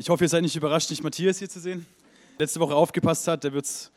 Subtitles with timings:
[0.00, 1.84] Ich hoffe, ihr seid nicht überrascht, nicht Matthias hier zu sehen.
[2.38, 3.92] Letzte Woche aufgepasst hat, der wird es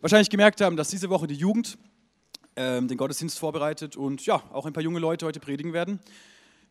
[0.00, 1.78] wahrscheinlich gemerkt haben, dass diese Woche die Jugend
[2.56, 6.00] ähm, den Gottesdienst vorbereitet und ja, auch ein paar junge Leute heute predigen werden.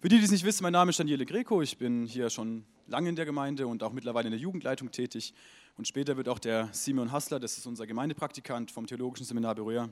[0.02, 1.62] Für die, die es nicht wissen, mein Name ist Daniele Greco.
[1.62, 5.34] Ich bin hier schon lange in der Gemeinde und auch mittlerweile in der Jugendleitung tätig.
[5.78, 9.88] Und später wird auch der Simon Hassler, das ist unser Gemeindepraktikant vom Theologischen Seminar Berührer,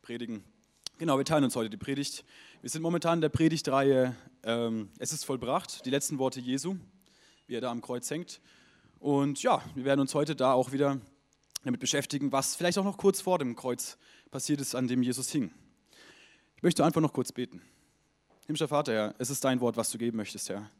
[0.00, 0.42] predigen.
[0.96, 2.24] Genau, wir teilen uns heute die Predigt.
[2.62, 6.78] Wir sind momentan in der Predigtreihe ähm, Es ist vollbracht, die letzten Worte Jesu
[7.46, 8.40] wie er da am Kreuz hängt.
[8.98, 11.00] Und ja, wir werden uns heute da auch wieder
[11.64, 13.98] damit beschäftigen, was vielleicht auch noch kurz vor dem Kreuz
[14.30, 15.50] passiert ist, an dem Jesus hing.
[16.56, 17.62] Ich möchte einfach noch kurz beten.
[18.46, 20.70] Himmlischer Vater, Herr, es ist dein Wort, was du geben möchtest, Herr.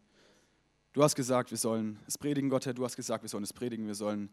[0.92, 2.74] Du hast gesagt, wir sollen es predigen, Gott, Herr.
[2.74, 3.86] Du hast gesagt, wir sollen es predigen.
[3.86, 4.30] Wir sollen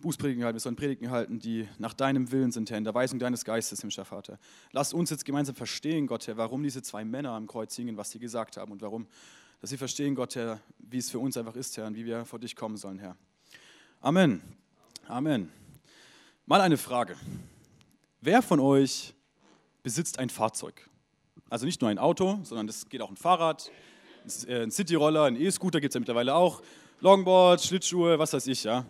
[0.00, 3.18] Bußpredigen halten, wir sollen Predigen halten, die nach deinem Willen sind, Herr, in der Weisung
[3.18, 4.38] deines Geistes, himmlischer Vater.
[4.72, 8.10] Lass uns jetzt gemeinsam verstehen, Gott, Herr, warum diese zwei Männer am Kreuz hingen, was
[8.10, 9.06] sie gesagt haben und warum
[9.60, 12.24] dass sie verstehen, Gott, Herr, wie es für uns einfach ist, Herr, und wie wir
[12.24, 13.16] vor dich kommen sollen, Herr.
[14.00, 14.42] Amen.
[15.06, 15.52] Amen.
[16.46, 17.16] Mal eine Frage.
[18.22, 19.14] Wer von euch
[19.82, 20.88] besitzt ein Fahrzeug?
[21.50, 23.70] Also nicht nur ein Auto, sondern es geht auch ein Fahrrad,
[24.24, 26.62] ein äh, Cityroller, ein E-Scooter gibt es ja mittlerweile auch,
[27.00, 28.86] Longboard, Schlittschuhe, was weiß ich, ja.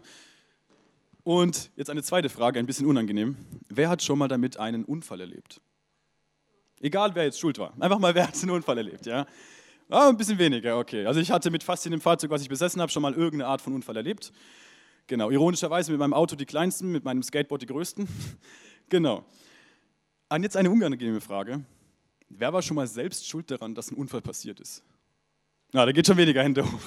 [1.23, 3.37] Und jetzt eine zweite Frage, ein bisschen unangenehm.
[3.69, 5.61] Wer hat schon mal damit einen Unfall erlebt?
[6.81, 7.73] Egal, wer jetzt schuld war.
[7.79, 9.27] Einfach mal, wer hat einen Unfall erlebt, ja.
[9.91, 11.05] Ah, ein bisschen weniger, okay.
[11.05, 13.61] Also ich hatte mit fast jedem Fahrzeug, was ich besessen habe, schon mal irgendeine Art
[13.61, 14.33] von Unfall erlebt.
[15.09, 18.07] Genau, ironischerweise mit meinem Auto die kleinsten, mit meinem Skateboard die größten.
[18.89, 19.25] genau.
[20.29, 21.65] Und jetzt eine unangenehme Frage.
[22.29, 24.85] Wer war schon mal selbst schuld daran, dass ein Unfall passiert ist?
[25.73, 26.81] Na, da geht schon weniger Hände hoch.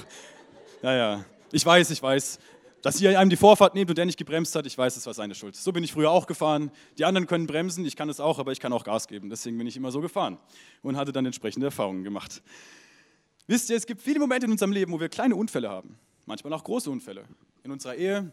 [0.82, 1.26] Ja, ja.
[1.52, 2.40] Ich weiß, ich weiß.
[2.82, 5.14] Dass ihr einem die Vorfahrt nehmt und der nicht gebremst hat, ich weiß, es war
[5.14, 5.56] seine Schuld.
[5.56, 6.72] So bin ich früher auch gefahren.
[6.98, 9.30] Die anderen können bremsen, ich kann es auch, aber ich kann auch Gas geben.
[9.30, 10.38] Deswegen bin ich immer so gefahren
[10.82, 12.42] und hatte dann entsprechende Erfahrungen gemacht.
[13.46, 16.54] Wisst ihr, es gibt viele Momente in unserem Leben, wo wir kleine Unfälle haben, manchmal
[16.54, 17.26] auch große Unfälle.
[17.64, 18.32] In unserer Ehe,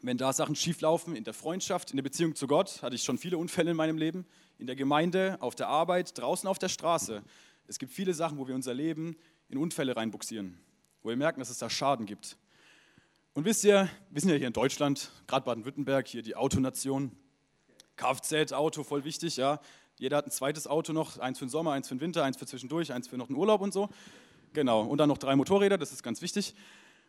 [0.00, 3.18] wenn da Sachen schieflaufen, in der Freundschaft, in der Beziehung zu Gott, hatte ich schon
[3.18, 7.22] viele Unfälle in meinem Leben, in der Gemeinde, auf der Arbeit, draußen auf der Straße.
[7.66, 9.16] Es gibt viele Sachen, wo wir unser Leben
[9.50, 10.58] in Unfälle reinbuxieren,
[11.02, 12.38] wo wir merken, dass es da Schaden gibt.
[13.34, 17.12] Und wisst ihr, wir sind ja hier in Deutschland, gerade Baden-Württemberg, hier die Autonation.
[17.96, 19.60] Kfz-Auto, voll wichtig, ja.
[19.98, 22.38] Jeder hat ein zweites Auto noch, eins für den Sommer, eins für den Winter, eins
[22.38, 23.90] für zwischendurch, eins für noch einen Urlaub und so.
[24.52, 26.54] Genau, und dann noch drei Motorräder, das ist ganz wichtig.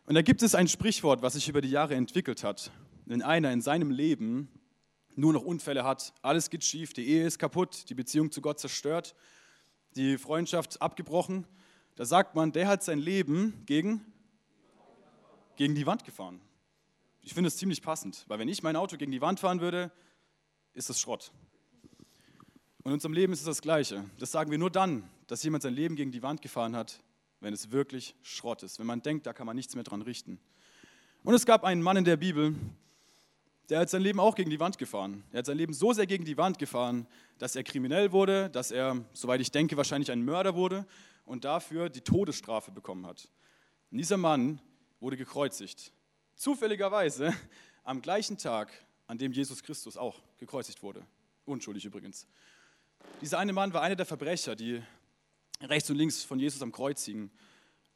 [0.06, 2.70] Und da gibt es ein Sprichwort, was sich über die Jahre entwickelt hat.
[3.06, 4.48] Wenn einer in seinem Leben
[5.16, 8.58] nur noch Unfälle hat, alles geht schief, die Ehe ist kaputt, die Beziehung zu Gott
[8.58, 9.14] zerstört,
[9.96, 11.46] die Freundschaft abgebrochen,
[11.96, 14.04] da sagt man, der hat sein Leben gegen,
[15.56, 16.40] gegen die Wand gefahren.
[17.22, 19.90] Ich finde es ziemlich passend, weil wenn ich mein Auto gegen die Wand fahren würde,
[20.72, 21.32] ist es Schrott.
[22.78, 24.04] Und in unserem Leben ist es das Gleiche.
[24.18, 27.02] Das sagen wir nur dann, dass jemand sein Leben gegen die Wand gefahren hat,
[27.40, 30.38] wenn es wirklich Schrott ist, wenn man denkt, da kann man nichts mehr dran richten.
[31.24, 32.54] Und es gab einen Mann in der Bibel,
[33.68, 35.22] der hat sein Leben auch gegen die Wand gefahren.
[35.30, 37.06] Er hat sein Leben so sehr gegen die Wand gefahren,
[37.38, 40.86] dass er kriminell wurde, dass er, soweit ich denke, wahrscheinlich ein Mörder wurde
[41.24, 43.28] und dafür die Todesstrafe bekommen hat.
[43.92, 44.60] Und dieser Mann
[44.98, 45.92] wurde gekreuzigt.
[46.34, 47.32] Zufälligerweise
[47.84, 48.72] am gleichen Tag,
[49.06, 51.06] an dem Jesus Christus auch gekreuzigt wurde.
[51.44, 52.26] Unschuldig übrigens.
[53.20, 54.82] Dieser eine Mann war einer der Verbrecher, die
[55.62, 57.30] rechts und links von Jesus am Kreuz hingen.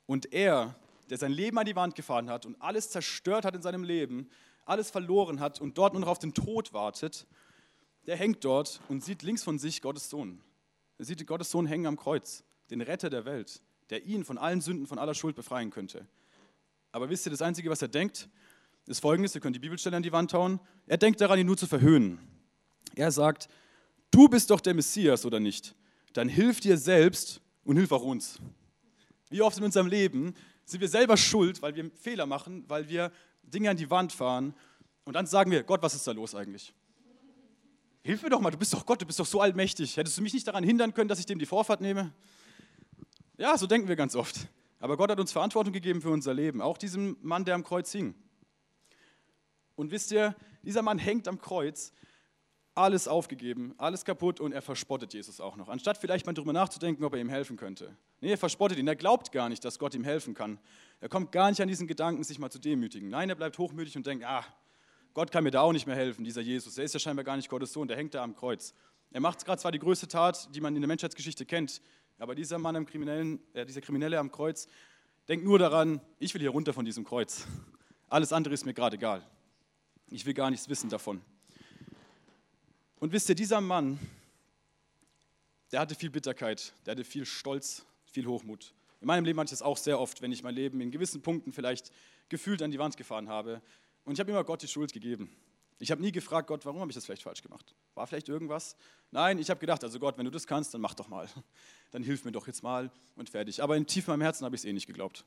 [0.06, 0.74] Und er,
[1.10, 4.28] der sein Leben an die Wand gefahren hat und alles zerstört hat in seinem Leben,
[4.66, 7.26] alles verloren hat und dort nur noch auf den Tod wartet,
[8.06, 10.40] der hängt dort und sieht links von sich Gottes Sohn.
[10.98, 14.60] Er sieht Gottes Sohn hängen am Kreuz, den Retter der Welt, der ihn von allen
[14.60, 16.06] Sünden, von aller Schuld befreien könnte.
[16.92, 18.28] Aber wisst ihr, das Einzige, was er denkt,
[18.86, 20.60] ist folgendes, ihr könnt die Bibelstelle an die Wand hauen.
[20.86, 22.18] Er denkt daran, ihn nur zu verhöhnen.
[22.94, 23.48] Er sagt,
[24.10, 25.74] du bist doch der Messias oder nicht?
[26.12, 28.38] Dann hilf dir selbst und hilf auch uns.
[29.30, 33.10] Wie oft in unserem Leben sind wir selber schuld, weil wir Fehler machen, weil wir
[33.42, 34.54] Dinge an die Wand fahren
[35.04, 36.72] und dann sagen wir, Gott, was ist da los eigentlich?
[38.02, 39.96] Hilf mir doch mal, du bist doch Gott, du bist doch so allmächtig.
[39.96, 42.12] Hättest du mich nicht daran hindern können, dass ich dem die Vorfahrt nehme?
[43.38, 44.46] Ja, so denken wir ganz oft.
[44.78, 47.90] Aber Gott hat uns Verantwortung gegeben für unser Leben, auch diesem Mann, der am Kreuz
[47.92, 48.14] hing.
[49.74, 51.92] Und wisst ihr, dieser Mann hängt am Kreuz
[52.74, 55.68] alles aufgegeben, alles kaputt und er verspottet Jesus auch noch.
[55.68, 57.96] Anstatt vielleicht mal darüber nachzudenken, ob er ihm helfen könnte.
[58.20, 58.88] Nee, er verspottet ihn.
[58.88, 60.58] Er glaubt gar nicht, dass Gott ihm helfen kann.
[61.00, 63.08] Er kommt gar nicht an diesen Gedanken, sich mal zu demütigen.
[63.08, 64.44] Nein, er bleibt hochmütig und denkt, ah,
[65.14, 66.74] Gott kann mir da auch nicht mehr helfen, dieser Jesus.
[66.74, 68.74] Der ist ja scheinbar gar nicht Gottes Sohn, der hängt da am Kreuz.
[69.12, 71.80] Er macht gerade zwar die größte Tat, die man in der Menschheitsgeschichte kennt,
[72.18, 74.66] aber dieser Mann, am Kriminellen, äh, dieser Kriminelle am Kreuz,
[75.28, 77.46] denkt nur daran, ich will hier runter von diesem Kreuz.
[78.08, 79.24] Alles andere ist mir gerade egal.
[80.10, 81.22] Ich will gar nichts wissen davon.
[83.04, 83.98] Und wisst ihr, dieser Mann,
[85.72, 88.72] der hatte viel Bitterkeit, der hatte viel Stolz, viel Hochmut.
[89.02, 91.20] In meinem Leben hatte ich das auch sehr oft, wenn ich mein Leben in gewissen
[91.20, 91.92] Punkten vielleicht
[92.30, 93.60] gefühlt an die Wand gefahren habe.
[94.06, 95.30] Und ich habe immer Gott die Schuld gegeben.
[95.78, 97.74] Ich habe nie gefragt, Gott, warum habe ich das vielleicht falsch gemacht?
[97.94, 98.74] War vielleicht irgendwas?
[99.10, 101.28] Nein, ich habe gedacht, also Gott, wenn du das kannst, dann mach doch mal.
[101.90, 103.62] Dann hilf mir doch jetzt mal und fertig.
[103.62, 105.26] Aber in tief meinem Herzen habe ich es eh nicht geglaubt.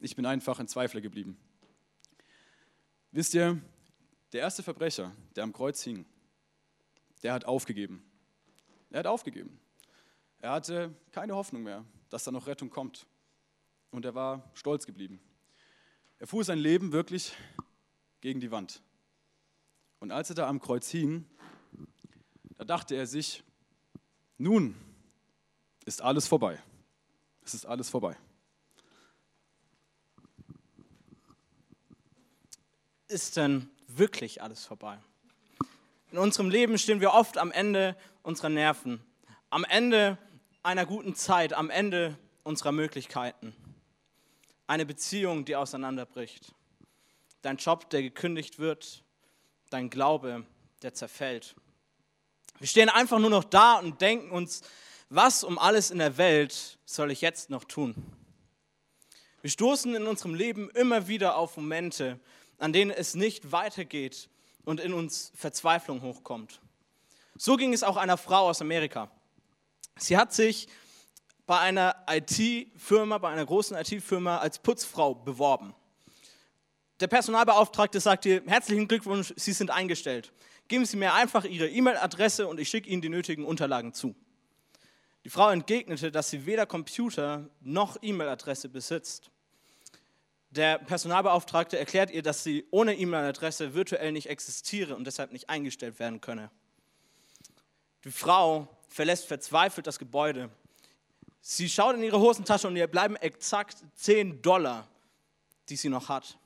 [0.00, 1.36] Ich bin einfach ein Zweifler geblieben.
[3.12, 3.60] Wisst ihr,
[4.32, 6.06] der erste Verbrecher, der am Kreuz hing,
[7.22, 8.04] der hat aufgegeben.
[8.90, 9.58] Er hat aufgegeben.
[10.38, 13.06] Er hatte keine Hoffnung mehr, dass da noch Rettung kommt.
[13.90, 15.20] Und er war stolz geblieben.
[16.18, 17.34] Er fuhr sein Leben wirklich
[18.20, 18.82] gegen die Wand.
[19.98, 21.24] Und als er da am Kreuz hing,
[22.56, 23.42] da dachte er sich,
[24.38, 24.74] nun
[25.84, 26.62] ist alles vorbei.
[27.42, 28.16] Es ist alles vorbei.
[33.08, 34.98] Ist denn wirklich alles vorbei?
[36.12, 39.00] In unserem Leben stehen wir oft am Ende unserer Nerven,
[39.50, 40.18] am Ende
[40.62, 43.54] einer guten Zeit, am Ende unserer Möglichkeiten.
[44.68, 46.54] Eine Beziehung, die auseinanderbricht.
[47.42, 49.02] Dein Job, der gekündigt wird.
[49.70, 50.44] Dein Glaube,
[50.82, 51.56] der zerfällt.
[52.58, 54.62] Wir stehen einfach nur noch da und denken uns,
[55.08, 57.94] was um alles in der Welt soll ich jetzt noch tun?
[59.40, 62.18] Wir stoßen in unserem Leben immer wieder auf Momente,
[62.58, 64.28] an denen es nicht weitergeht
[64.66, 66.60] und in uns Verzweiflung hochkommt.
[67.38, 69.10] So ging es auch einer Frau aus Amerika.
[69.98, 70.68] Sie hat sich
[71.46, 75.74] bei einer IT-Firma, bei einer großen IT-Firma als Putzfrau beworben.
[77.00, 80.32] Der Personalbeauftragte sagt ihr, herzlichen Glückwunsch, Sie sind eingestellt.
[80.68, 84.14] Geben Sie mir einfach Ihre E-Mail-Adresse und ich schicke Ihnen die nötigen Unterlagen zu.
[85.24, 89.30] Die Frau entgegnete, dass sie weder Computer noch E-Mail-Adresse besitzt.
[90.56, 95.98] Der Personalbeauftragte erklärt ihr, dass sie ohne E-Mail-Adresse virtuell nicht existiere und deshalb nicht eingestellt
[95.98, 96.50] werden könne.
[98.04, 100.48] Die Frau verlässt verzweifelt das Gebäude.
[101.42, 104.88] Sie schaut in ihre Hosentasche und ihr bleiben exakt 10 Dollar,
[105.68, 106.38] die sie noch hat.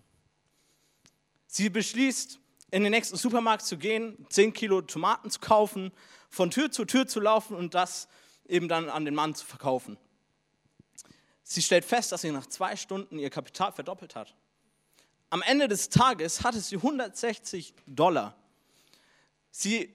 [1.47, 2.41] Sie beschließt,
[2.73, 5.93] in den nächsten Supermarkt zu gehen, 10 Kilo Tomaten zu kaufen,
[6.31, 8.09] von Tür zu Tür zu laufen und das
[8.49, 9.99] eben dann an den Mann zu verkaufen.
[11.53, 14.37] Sie stellt fest, dass sie nach zwei Stunden ihr Kapital verdoppelt hat.
[15.31, 18.37] Am Ende des Tages hatte sie 160 Dollar.
[19.51, 19.93] Sie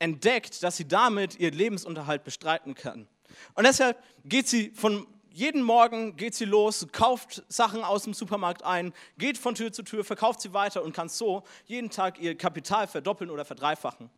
[0.00, 3.06] entdeckt, dass sie damit ihren Lebensunterhalt bestreiten kann.
[3.54, 8.64] Und deshalb geht sie von jeden Morgen geht sie los, kauft Sachen aus dem Supermarkt
[8.64, 12.36] ein, geht von Tür zu Tür, verkauft sie weiter und kann so jeden Tag ihr
[12.36, 14.10] Kapital verdoppeln oder verdreifachen.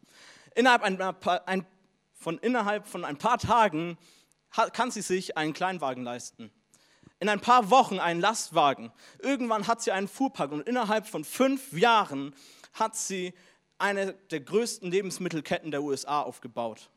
[0.54, 1.66] Innerhalb, ein,
[2.14, 3.98] von, innerhalb von ein paar Tagen
[4.72, 6.50] kann sie sich einen Kleinwagen leisten.
[7.20, 8.90] In ein paar Wochen einen Lastwagen.
[9.19, 12.34] Irgendwann hat sie einen Fuhrpark und innerhalb von fünf Jahren
[12.72, 13.34] hat sie
[13.78, 16.90] eine der größten Lebensmittelketten der USA aufgebaut.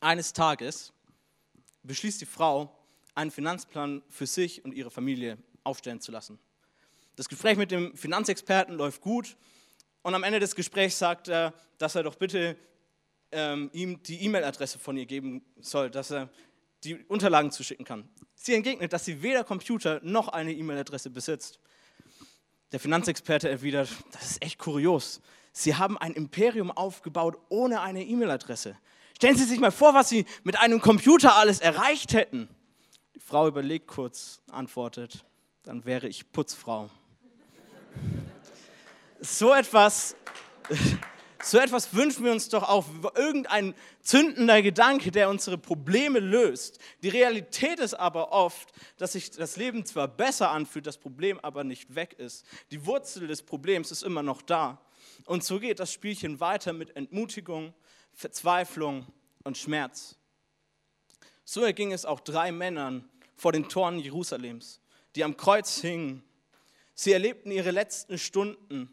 [0.00, 0.92] Eines Tages
[1.82, 2.74] beschließt die Frau,
[3.14, 6.38] einen Finanzplan für sich und ihre Familie aufstellen zu lassen.
[7.16, 9.36] Das Gespräch mit dem Finanzexperten läuft gut
[10.02, 12.56] und am Ende des Gesprächs sagt er, dass er doch bitte
[13.32, 16.30] ähm, ihm die E-Mail-Adresse von ihr geben soll, dass er
[16.84, 18.08] die Unterlagen zuschicken kann.
[18.34, 21.58] Sie entgegnet, dass sie weder Computer noch eine E-Mail-Adresse besitzt.
[22.72, 25.20] Der Finanzexperte erwidert, das ist echt kurios.
[25.52, 28.76] Sie haben ein Imperium aufgebaut ohne eine E-Mail-Adresse.
[29.16, 32.48] Stellen Sie sich mal vor, was Sie mit einem Computer alles erreicht hätten.
[33.14, 35.24] Die Frau überlegt kurz, antwortet,
[35.62, 36.88] dann wäre ich Putzfrau.
[39.20, 40.16] So etwas,
[41.42, 46.78] so etwas wünschen wir uns doch auch, irgendein zündender Gedanke, der unsere Probleme löst.
[47.02, 51.64] Die Realität ist aber oft, dass sich das Leben zwar besser anfühlt, das Problem aber
[51.64, 52.44] nicht weg ist.
[52.70, 54.80] Die Wurzel des Problems ist immer noch da.
[55.26, 57.74] Und so geht das Spielchen weiter mit Entmutigung,
[58.12, 59.06] Verzweiflung
[59.44, 60.16] und Schmerz.
[61.44, 64.80] So erging es auch drei Männern vor den Toren Jerusalems,
[65.16, 66.22] die am Kreuz hingen.
[66.94, 68.90] Sie erlebten ihre letzten Stunden.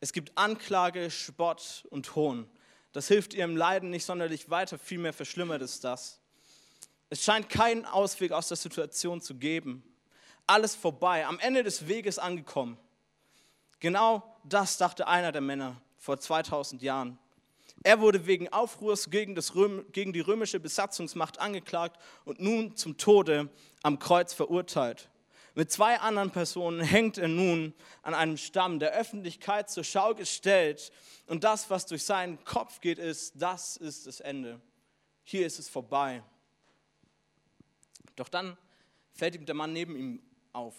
[0.00, 2.48] Es gibt Anklage, Spott und Hohn.
[2.92, 6.20] Das hilft ihrem Leiden nicht sonderlich weiter, vielmehr verschlimmert es das.
[7.08, 9.82] Es scheint keinen Ausweg aus der Situation zu geben.
[10.46, 12.78] Alles vorbei, am Ende des Weges angekommen.
[13.80, 17.18] Genau das dachte einer der Männer vor 2000 Jahren.
[17.82, 23.50] Er wurde wegen Aufruhrs gegen, Röm, gegen die römische Besatzungsmacht angeklagt und nun zum Tode
[23.82, 25.08] am Kreuz verurteilt.
[25.56, 27.72] Mit zwei anderen Personen hängt er nun
[28.02, 30.92] an einem Stamm der Öffentlichkeit zur Schau gestellt.
[31.28, 34.60] Und das, was durch seinen Kopf geht, ist, das ist das Ende.
[35.24, 36.22] Hier ist es vorbei.
[38.16, 38.58] Doch dann
[39.14, 40.22] fällt ihm der Mann neben ihm
[40.52, 40.74] auf.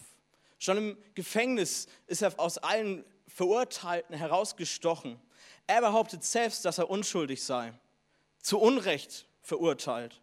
[0.60, 5.20] Schon im Gefängnis ist er aus allen Verurteilten herausgestochen.
[5.66, 7.72] Er behauptet selbst, dass er unschuldig sei,
[8.40, 10.20] zu Unrecht verurteilt.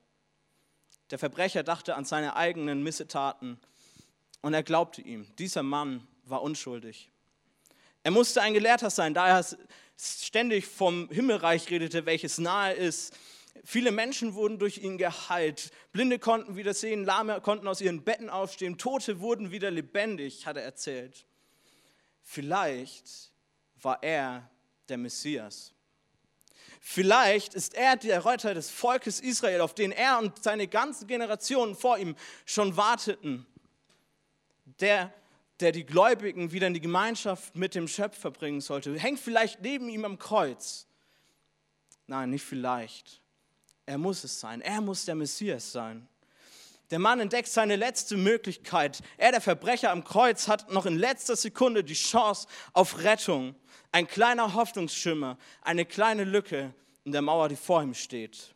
[1.11, 3.59] Der Verbrecher dachte an seine eigenen Missetaten
[4.45, 5.25] Und er glaubte ihm.
[5.39, 7.09] Dieser Mann war unschuldig.
[8.03, 9.43] Er musste ein Gelehrter sein, da er
[9.97, 13.17] ständig vom Himmelreich redete, welches nahe ist.
[13.63, 15.71] Viele Menschen wurden durch ihn geheilt.
[15.93, 20.57] Blinde konnten wieder sehen, Lahme konnten aus ihren Betten aufstehen, Tote wurden wieder lebendig, hat
[20.57, 21.25] er erzählt.
[22.21, 23.31] Vielleicht
[23.81, 24.47] war er
[24.89, 25.73] der Messias.
[26.81, 31.75] Vielleicht ist er der Retter des Volkes Israel, auf den er und seine ganzen Generationen
[31.75, 33.47] vor ihm schon warteten.
[34.79, 35.13] Der,
[35.59, 38.97] der die Gläubigen wieder in die Gemeinschaft mit dem Schöpfer bringen sollte.
[38.97, 40.87] Hängt vielleicht neben ihm am Kreuz.
[42.07, 43.21] Nein, nicht vielleicht.
[43.85, 44.61] Er muss es sein.
[44.61, 46.07] Er muss der Messias sein.
[46.91, 49.01] Der Mann entdeckt seine letzte Möglichkeit.
[49.17, 53.55] Er, der Verbrecher am Kreuz, hat noch in letzter Sekunde die Chance auf Rettung.
[53.91, 58.54] Ein kleiner Hoffnungsschimmer, eine kleine Lücke in der Mauer, die vor ihm steht.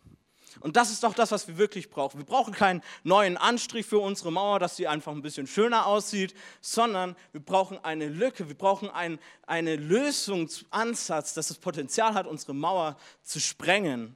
[0.59, 2.19] Und das ist doch das, was wir wirklich brauchen.
[2.19, 6.33] Wir brauchen keinen neuen Anstrich für unsere Mauer, dass sie einfach ein bisschen schöner aussieht,
[6.61, 12.53] sondern wir brauchen eine Lücke, wir brauchen ein, eine Lösungsansatz, dass das Potenzial hat, unsere
[12.53, 14.15] Mauer zu sprengen.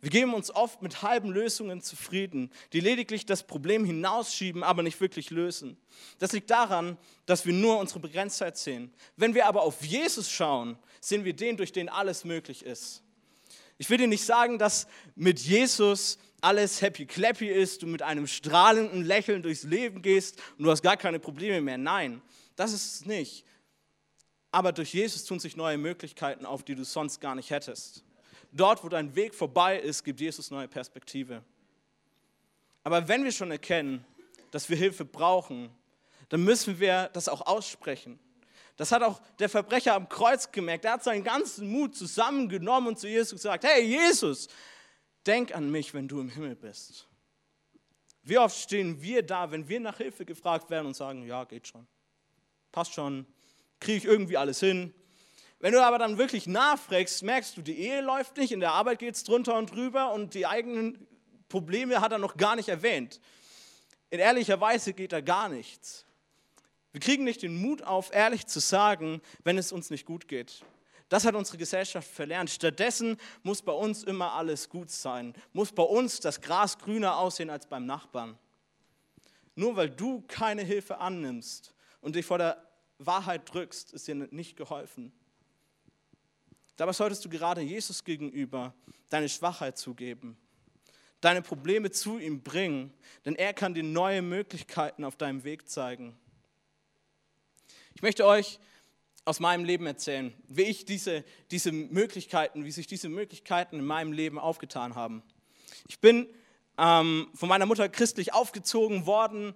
[0.00, 5.00] Wir geben uns oft mit halben Lösungen zufrieden, die lediglich das Problem hinausschieben, aber nicht
[5.00, 5.76] wirklich lösen.
[6.18, 8.94] Das liegt daran, dass wir nur unsere Begrenztheit sehen.
[9.16, 13.02] Wenn wir aber auf Jesus schauen, sehen wir den, durch den alles möglich ist.
[13.80, 18.26] Ich will dir nicht sagen, dass mit Jesus alles happy clappy ist, du mit einem
[18.26, 21.78] strahlenden Lächeln durchs Leben gehst und du hast gar keine Probleme mehr.
[21.78, 22.20] Nein,
[22.56, 23.46] das ist es nicht.
[24.50, 28.04] Aber durch Jesus tun sich neue Möglichkeiten auf, die du sonst gar nicht hättest.
[28.52, 31.42] Dort, wo dein Weg vorbei ist, gibt Jesus neue Perspektive.
[32.84, 34.04] Aber wenn wir schon erkennen,
[34.50, 35.70] dass wir Hilfe brauchen,
[36.28, 38.18] dann müssen wir das auch aussprechen.
[38.80, 40.86] Das hat auch der Verbrecher am Kreuz gemerkt.
[40.86, 44.48] Er hat seinen ganzen Mut zusammengenommen und zu Jesus gesagt, hey Jesus,
[45.26, 47.06] denk an mich, wenn du im Himmel bist.
[48.22, 51.68] Wie oft stehen wir da, wenn wir nach Hilfe gefragt werden und sagen, ja, geht
[51.68, 51.86] schon,
[52.72, 53.26] passt schon,
[53.80, 54.94] kriege ich irgendwie alles hin,
[55.58, 58.98] wenn du aber dann wirklich nachfragst, merkst du, die Ehe läuft nicht, in der Arbeit
[58.98, 61.06] geht es drunter und drüber und die eigenen
[61.50, 63.20] Probleme hat er noch gar nicht erwähnt.
[64.08, 66.06] In ehrlicher Weise geht da gar nichts.
[66.92, 70.64] Wir kriegen nicht den Mut auf, ehrlich zu sagen, wenn es uns nicht gut geht.
[71.08, 72.50] Das hat unsere Gesellschaft verlernt.
[72.50, 75.34] Stattdessen muss bei uns immer alles gut sein.
[75.52, 78.38] Muss bei uns das Gras grüner aussehen als beim Nachbarn.
[79.56, 82.64] Nur weil du keine Hilfe annimmst und dich vor der
[82.98, 85.12] Wahrheit drückst, ist dir nicht geholfen.
[86.76, 88.72] Dabei solltest du gerade Jesus gegenüber
[89.10, 90.38] deine Schwachheit zugeben,
[91.20, 92.94] deine Probleme zu ihm bringen,
[93.24, 96.16] denn er kann dir neue Möglichkeiten auf deinem Weg zeigen.
[98.00, 98.58] Ich möchte euch
[99.26, 104.12] aus meinem Leben erzählen, wie ich diese, diese Möglichkeiten, wie sich diese Möglichkeiten in meinem
[104.14, 105.22] Leben aufgetan haben.
[105.86, 106.26] Ich bin
[106.78, 109.52] ähm, von meiner Mutter christlich aufgezogen worden,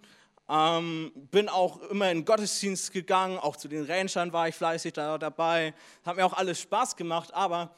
[0.51, 5.17] ähm, bin auch immer in Gottesdienst gegangen, auch zu den Rangern war ich fleißig da,
[5.17, 5.73] dabei.
[6.05, 7.75] Hat mir auch alles Spaß gemacht, aber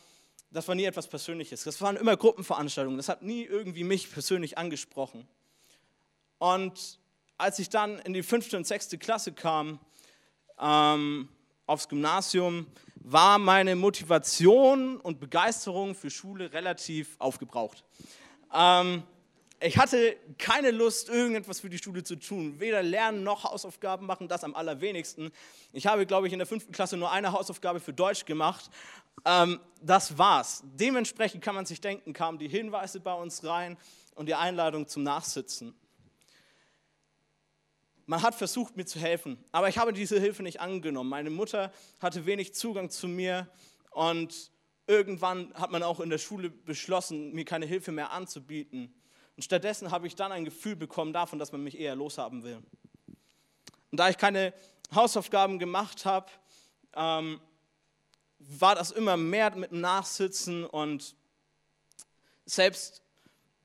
[0.50, 1.62] das war nie etwas Persönliches.
[1.62, 2.96] Das waren immer Gruppenveranstaltungen.
[2.96, 5.28] Das hat nie irgendwie mich persönlich angesprochen.
[6.38, 6.98] Und
[7.38, 9.78] als ich dann in die fünfte und sechste Klasse kam,
[10.60, 11.28] ähm,
[11.66, 17.84] aufs Gymnasium, war meine Motivation und Begeisterung für Schule relativ aufgebraucht.
[18.52, 19.02] Ähm,
[19.60, 22.60] ich hatte keine Lust, irgendetwas für die Schule zu tun.
[22.60, 25.30] Weder lernen noch Hausaufgaben machen, das am allerwenigsten.
[25.72, 28.70] Ich habe, glaube ich, in der fünften Klasse nur eine Hausaufgabe für Deutsch gemacht.
[29.24, 30.62] Ähm, das war's.
[30.64, 33.78] Dementsprechend kann man sich denken, kamen die Hinweise bei uns rein
[34.14, 35.74] und die Einladung zum Nachsitzen.
[38.06, 41.10] Man hat versucht, mir zu helfen, aber ich habe diese Hilfe nicht angenommen.
[41.10, 43.48] Meine Mutter hatte wenig Zugang zu mir
[43.90, 44.52] und
[44.86, 48.94] irgendwann hat man auch in der Schule beschlossen, mir keine Hilfe mehr anzubieten.
[49.36, 52.62] Und stattdessen habe ich dann ein Gefühl bekommen davon, dass man mich eher loshaben will.
[53.90, 54.54] Und da ich keine
[54.94, 56.30] Hausaufgaben gemacht habe,
[56.94, 57.40] ähm,
[58.38, 61.16] war das immer mehr mit dem Nachsitzen und
[62.44, 63.02] selbst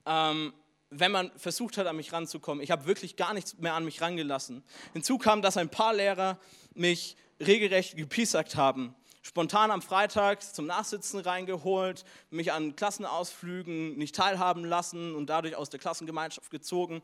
[0.05, 0.53] ähm,
[0.91, 4.01] wenn man versucht hat, an mich ranzukommen, ich habe wirklich gar nichts mehr an mich
[4.01, 4.63] rangelassen.
[4.93, 6.38] Hinzu kam, dass ein paar Lehrer
[6.75, 14.65] mich regelrecht gepiesackt haben spontan am Freitag zum Nachsitzen reingeholt, mich an Klassenausflügen nicht teilhaben
[14.65, 17.01] lassen und dadurch aus der Klassengemeinschaft gezogen,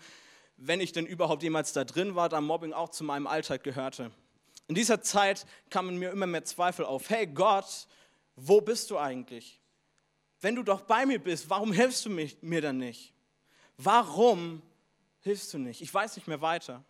[0.58, 4.12] wenn ich denn überhaupt jemals da drin war, da Mobbing auch zu meinem Alltag gehörte.
[4.68, 7.10] In dieser Zeit kamen mir immer mehr Zweifel auf.
[7.10, 7.88] Hey Gott,
[8.36, 9.62] wo bist du eigentlich?
[10.42, 13.14] Wenn du doch bei mir bist, warum hilfst du mir dann nicht?
[13.78, 14.62] Warum
[15.22, 15.82] hilfst du nicht?
[15.82, 16.84] Ich weiß nicht mehr weiter.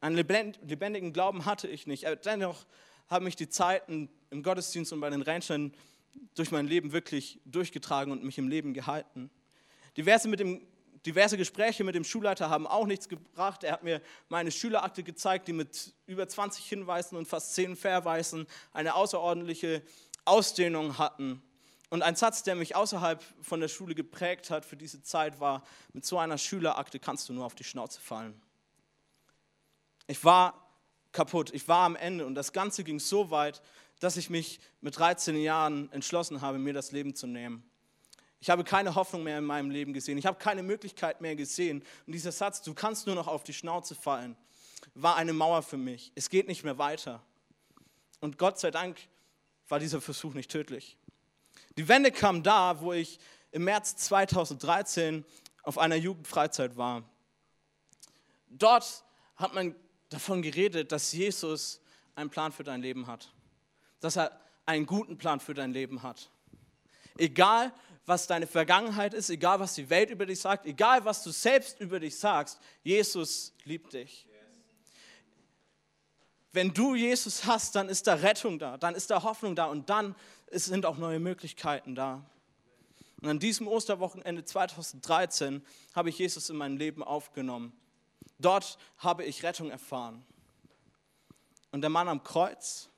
[0.00, 2.06] Einen lebendigen Glauben hatte ich nicht.
[2.24, 2.66] Dennoch
[3.08, 5.72] haben mich die Zeiten im Gottesdienst und bei den Rentnern
[6.34, 9.30] durch mein Leben wirklich durchgetragen und mich im Leben gehalten.
[9.96, 10.66] Die Verse mit dem
[11.06, 13.64] diverse Gespräche mit dem Schulleiter haben auch nichts gebracht.
[13.64, 18.46] Er hat mir meine Schülerakte gezeigt, die mit über 20 Hinweisen und fast 10 Verweisen
[18.72, 19.82] eine außerordentliche
[20.24, 21.42] Ausdehnung hatten.
[21.92, 25.62] Und ein Satz, der mich außerhalb von der Schule geprägt hat für diese Zeit, war,
[25.92, 28.40] mit so einer Schülerakte kannst du nur auf die Schnauze fallen.
[30.06, 30.74] Ich war
[31.12, 33.60] kaputt, ich war am Ende und das Ganze ging so weit,
[34.00, 37.62] dass ich mich mit 13 Jahren entschlossen habe, mir das Leben zu nehmen.
[38.40, 40.16] Ich habe keine Hoffnung mehr in meinem Leben gesehen.
[40.16, 41.84] Ich habe keine Möglichkeit mehr gesehen.
[42.06, 44.34] Und dieser Satz, du kannst nur noch auf die Schnauze fallen,
[44.94, 46.10] war eine Mauer für mich.
[46.14, 47.22] Es geht nicht mehr weiter.
[48.20, 48.96] Und Gott sei Dank
[49.68, 50.96] war dieser Versuch nicht tödlich.
[51.76, 53.18] Die Wende kam da, wo ich
[53.50, 55.24] im März 2013
[55.62, 57.02] auf einer Jugendfreizeit war.
[58.48, 59.04] Dort
[59.36, 59.74] hat man
[60.10, 61.80] davon geredet, dass Jesus
[62.14, 63.32] einen Plan für dein Leben hat.
[64.00, 66.30] Dass er einen guten Plan für dein Leben hat.
[67.16, 67.72] Egal,
[68.04, 71.80] was deine Vergangenheit ist, egal, was die Welt über dich sagt, egal, was du selbst
[71.80, 74.26] über dich sagst, Jesus liebt dich.
[76.52, 79.88] Wenn du Jesus hast, dann ist da Rettung da, dann ist da Hoffnung da und
[79.88, 80.14] dann
[80.52, 82.24] sind auch neue Möglichkeiten da.
[83.20, 87.72] Und an diesem Osterwochenende 2013 habe ich Jesus in mein Leben aufgenommen.
[88.38, 90.24] Dort habe ich Rettung erfahren.
[91.70, 92.90] Und der Mann am Kreuz,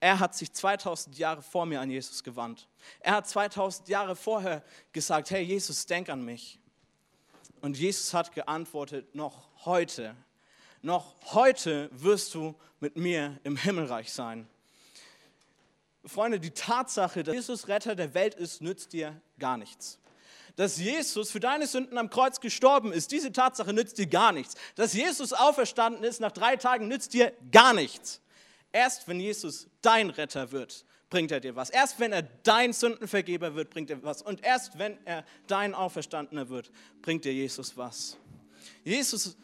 [0.00, 2.68] er hat sich 2000 Jahre vor mir an Jesus gewandt.
[3.00, 6.58] Er hat 2000 Jahre vorher gesagt, hey Jesus, denk an mich.
[7.60, 10.16] Und Jesus hat geantwortet, noch heute
[10.82, 14.48] noch heute wirst du mit mir im Himmelreich sein.
[16.04, 19.98] Freunde, die Tatsache, dass Jesus Retter der Welt ist, nützt dir gar nichts.
[20.56, 24.54] Dass Jesus für deine Sünden am Kreuz gestorben ist, diese Tatsache nützt dir gar nichts.
[24.74, 28.20] Dass Jesus auferstanden ist nach drei Tagen, nützt dir gar nichts.
[28.72, 31.70] Erst wenn Jesus dein Retter wird, bringt er dir was.
[31.70, 34.22] Erst wenn er dein Sündenvergeber wird, bringt er was.
[34.22, 36.70] Und erst wenn er dein Auferstandener wird,
[37.02, 38.16] bringt dir Jesus was.
[38.84, 39.36] Jesus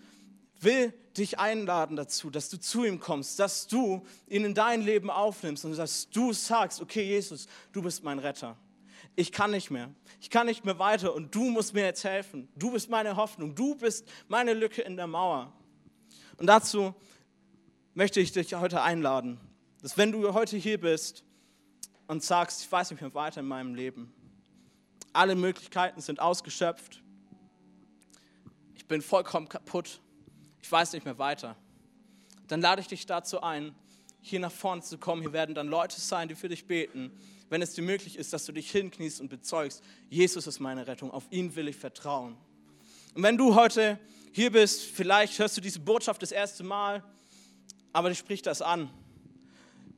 [0.65, 5.11] will dich einladen dazu, dass du zu ihm kommst, dass du ihn in dein Leben
[5.11, 8.57] aufnimmst und dass du sagst, okay Jesus, du bist mein Retter.
[9.17, 9.91] Ich kann nicht mehr.
[10.21, 12.49] Ich kann nicht mehr weiter und du musst mir jetzt helfen.
[12.57, 13.55] Du bist meine Hoffnung.
[13.55, 15.53] Du bist meine Lücke in der Mauer.
[16.37, 16.95] Und dazu
[17.95, 19.39] möchte ich dich heute einladen,
[19.83, 21.25] dass wenn du heute hier bist
[22.09, 24.13] und sagst, ich weiß nicht mehr weiter in meinem Leben,
[25.13, 27.03] alle Möglichkeiten sind ausgeschöpft,
[28.75, 30.01] ich bin vollkommen kaputt,
[30.65, 31.57] ich weiß nicht mehr weiter,
[32.49, 33.75] dann lade ich dich dazu ein,
[34.23, 35.21] hier nach vorne zu kommen.
[35.21, 37.11] Hier werden dann Leute sein, die für dich beten.
[37.51, 41.11] Wenn es dir möglich ist, dass du dich hinkniest und bezeugst, Jesus ist meine Rettung,
[41.11, 42.39] auf ihn will ich vertrauen.
[43.13, 43.99] Und wenn du heute
[44.33, 47.05] hier bist, vielleicht hörst du diese Botschaft das erste Mal,
[47.93, 48.89] aber dich spricht das an.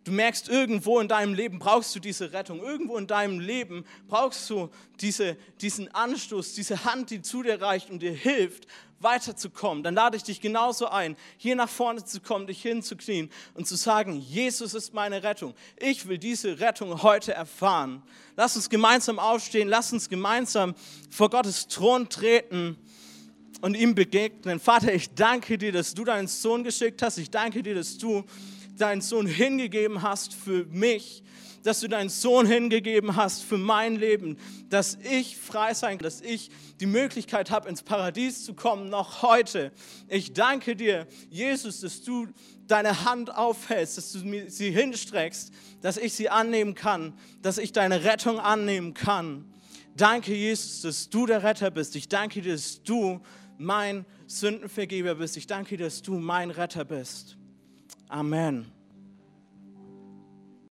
[0.02, 2.60] Du merkst, irgendwo in deinem Leben brauchst du diese Rettung.
[2.60, 7.88] Irgendwo in deinem Leben brauchst du diese, diesen Anstoß, diese Hand, die zu dir reicht
[7.88, 8.66] und dir hilft,
[9.00, 13.66] weiterzukommen, dann lade ich dich genauso ein, hier nach vorne zu kommen, dich hinzuknien und
[13.66, 15.54] zu sagen, Jesus ist meine Rettung.
[15.78, 18.02] Ich will diese Rettung heute erfahren.
[18.36, 20.74] Lass uns gemeinsam aufstehen, lass uns gemeinsam
[21.10, 22.76] vor Gottes Thron treten
[23.60, 24.60] und ihm begegnen.
[24.60, 27.18] Vater, ich danke dir, dass du deinen Sohn geschickt hast.
[27.18, 28.24] Ich danke dir, dass du
[28.76, 31.22] deinen Sohn hingegeben hast für mich
[31.66, 36.20] dass du deinen Sohn hingegeben hast für mein Leben, dass ich frei sein kann, dass
[36.20, 39.72] ich die Möglichkeit habe, ins Paradies zu kommen, noch heute.
[40.08, 42.28] Ich danke dir, Jesus, dass du
[42.68, 47.72] deine Hand aufhältst, dass du mir sie hinstreckst, dass ich sie annehmen kann, dass ich
[47.72, 49.52] deine Rettung annehmen kann.
[49.96, 51.96] Danke, Jesus, dass du der Retter bist.
[51.96, 53.20] Ich danke dir, dass du
[53.58, 55.36] mein Sündenvergeber bist.
[55.36, 57.35] Ich danke dir, dass du mein Retter bist.
[58.10, 58.75] Amen.